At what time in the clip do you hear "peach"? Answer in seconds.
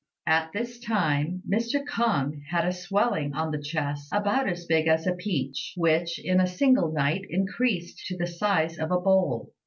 5.13-5.75